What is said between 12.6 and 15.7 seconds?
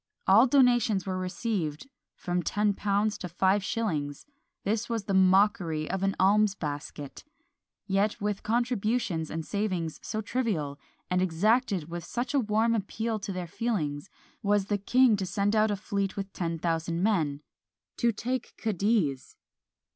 appeal to their feelings, was the king to send out